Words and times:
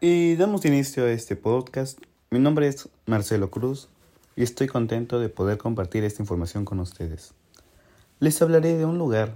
Y 0.00 0.36
damos 0.36 0.64
inicio 0.64 1.04
a 1.04 1.10
este 1.10 1.36
podcast. 1.36 1.98
Mi 2.30 2.38
nombre 2.38 2.66
es 2.66 2.88
Marcelo 3.06 3.50
Cruz 3.50 3.88
y 4.36 4.42
estoy 4.42 4.66
contento 4.66 5.20
de 5.20 5.28
poder 5.28 5.56
compartir 5.56 6.04
esta 6.04 6.22
información 6.22 6.64
con 6.64 6.80
ustedes. 6.80 7.32
Les 8.18 8.40
hablaré 8.42 8.76
de 8.76 8.84
un 8.84 8.98
lugar 8.98 9.34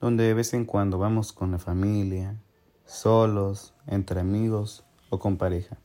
donde 0.00 0.24
de 0.24 0.34
vez 0.34 0.52
en 0.54 0.64
cuando 0.64 0.98
vamos 0.98 1.32
con 1.32 1.52
la 1.52 1.58
familia, 1.58 2.36
solos, 2.84 3.74
entre 3.86 4.20
amigos 4.20 4.84
o 5.08 5.18
con 5.18 5.36
pareja. 5.36 5.78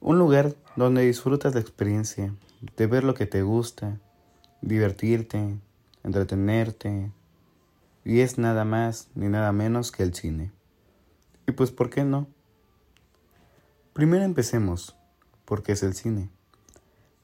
Un 0.00 0.18
lugar 0.18 0.54
donde 0.76 1.02
disfrutas 1.02 1.54
la 1.54 1.60
experiencia 1.60 2.34
de 2.76 2.86
ver 2.86 3.04
lo 3.04 3.14
que 3.14 3.26
te 3.26 3.42
gusta, 3.42 3.98
divertirte, 4.60 5.56
entretenerte, 6.04 7.10
y 8.04 8.20
es 8.20 8.38
nada 8.38 8.64
más 8.64 9.08
ni 9.14 9.28
nada 9.28 9.52
menos 9.52 9.92
que 9.92 10.02
el 10.02 10.14
cine. 10.14 10.52
Y 11.46 11.52
pues, 11.52 11.70
¿por 11.70 11.90
qué 11.90 12.04
no? 12.04 12.26
Primero 13.98 14.22
empecemos, 14.22 14.94
porque 15.44 15.72
es 15.72 15.82
el 15.82 15.92
cine. 15.92 16.30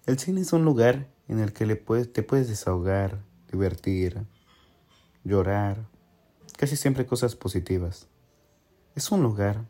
El 0.06 0.18
cine 0.18 0.40
es 0.40 0.52
un 0.52 0.64
lugar 0.64 1.06
en 1.28 1.38
el 1.38 1.52
que 1.52 1.66
le 1.66 1.76
puedes, 1.76 2.12
te 2.12 2.24
puedes 2.24 2.48
desahogar, 2.48 3.22
divertir, 3.48 4.26
llorar, 5.22 5.86
casi 6.56 6.74
siempre 6.74 7.06
cosas 7.06 7.36
positivas. 7.36 8.08
Es 8.96 9.12
un 9.12 9.22
lugar 9.22 9.68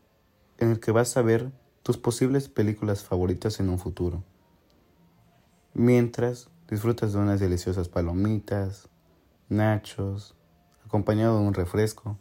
en 0.57 0.71
el 0.71 0.79
que 0.79 0.89
vas 0.89 1.15
a 1.15 1.21
ver 1.21 1.51
tus 1.83 1.95
posibles 1.95 2.49
películas 2.49 3.03
favoritas 3.03 3.59
en 3.59 3.69
un 3.69 3.77
futuro, 3.77 4.23
mientras 5.75 6.49
disfrutas 6.67 7.13
de 7.13 7.19
unas 7.19 7.39
deliciosas 7.39 7.87
palomitas, 7.87 8.89
nachos, 9.47 10.33
acompañado 10.83 11.39
de 11.39 11.45
un 11.45 11.53
refresco. 11.53 12.17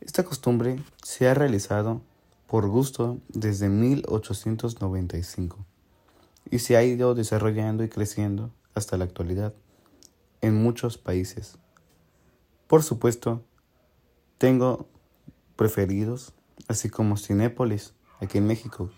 Esta 0.00 0.22
costumbre 0.22 0.80
se 1.02 1.26
ha 1.28 1.34
realizado 1.34 2.00
por 2.52 2.68
gusto 2.68 3.18
desde 3.28 3.70
1895 3.70 5.64
y 6.50 6.58
se 6.58 6.76
ha 6.76 6.84
ido 6.84 7.14
desarrollando 7.14 7.82
y 7.82 7.88
creciendo 7.88 8.50
hasta 8.74 8.98
la 8.98 9.04
actualidad 9.04 9.54
en 10.42 10.62
muchos 10.62 10.98
países. 10.98 11.56
Por 12.66 12.82
supuesto, 12.82 13.42
tengo 14.36 14.86
preferidos, 15.56 16.34
así 16.68 16.90
como 16.90 17.16
Cinépolis, 17.16 17.94
aquí 18.20 18.36
en 18.36 18.46
México, 18.46 18.90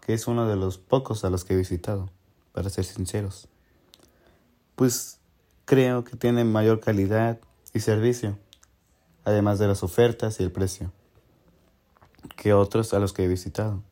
que 0.00 0.14
es 0.14 0.26
uno 0.26 0.48
de 0.48 0.56
los 0.56 0.78
pocos 0.78 1.22
a 1.26 1.28
los 1.28 1.44
que 1.44 1.52
he 1.52 1.58
visitado, 1.58 2.08
para 2.52 2.70
ser 2.70 2.86
sinceros. 2.86 3.46
Pues 4.74 5.20
creo 5.66 6.02
que 6.02 6.16
tiene 6.16 6.44
mayor 6.44 6.80
calidad 6.80 7.40
y 7.74 7.80
servicio, 7.80 8.38
además 9.22 9.58
de 9.58 9.68
las 9.68 9.82
ofertas 9.82 10.40
y 10.40 10.44
el 10.44 10.50
precio 10.50 10.92
que 12.36 12.52
otros 12.52 12.94
a 12.94 12.98
los 12.98 13.12
que 13.12 13.24
he 13.24 13.28
visitado. 13.28 13.82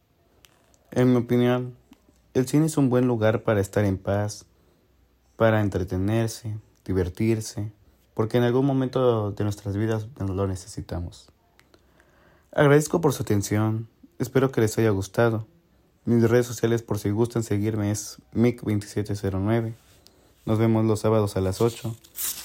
En 0.90 1.12
mi 1.12 1.16
opinión, 1.16 1.74
el 2.34 2.46
cine 2.46 2.66
es 2.66 2.76
un 2.76 2.90
buen 2.90 3.06
lugar 3.06 3.42
para 3.42 3.60
estar 3.60 3.84
en 3.84 3.98
paz, 3.98 4.46
para 5.36 5.60
entretenerse, 5.60 6.56
divertirse, 6.84 7.72
porque 8.14 8.36
en 8.36 8.44
algún 8.44 8.66
momento 8.66 9.32
de 9.32 9.44
nuestras 9.44 9.76
vidas 9.76 10.06
lo 10.18 10.46
necesitamos. 10.46 11.30
Agradezco 12.52 13.00
por 13.00 13.12
su 13.12 13.22
atención, 13.22 13.88
espero 14.18 14.52
que 14.52 14.60
les 14.60 14.78
haya 14.78 14.90
gustado. 14.90 15.46
Mis 16.04 16.28
redes 16.28 16.46
sociales 16.46 16.82
por 16.82 16.98
si 16.98 17.10
gustan 17.10 17.42
seguirme 17.42 17.90
es 17.90 18.18
mic2709. 18.34 19.74
Nos 20.44 20.58
vemos 20.58 20.84
los 20.84 21.00
sábados 21.00 21.36
a 21.36 21.40
las 21.40 21.60
8. 21.60 21.96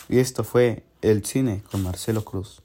Y 0.08 0.20
esto 0.20 0.44
fue 0.44 0.84
El 1.02 1.26
Cine 1.26 1.62
con 1.70 1.84
Marcelo 1.84 2.24
Cruz. 2.24 2.64